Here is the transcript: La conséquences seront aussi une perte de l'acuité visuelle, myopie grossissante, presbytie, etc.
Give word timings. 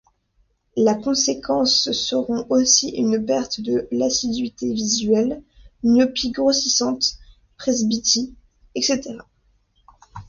La 0.77 0.95
conséquences 0.95 1.91
seront 1.91 2.47
aussi 2.49 2.89
une 2.89 3.23
perte 3.23 3.61
de 3.61 3.87
l'acuité 3.91 4.73
visuelle, 4.73 5.43
myopie 5.83 6.31
grossissante, 6.31 7.19
presbytie, 7.55 8.33
etc. 8.73 9.19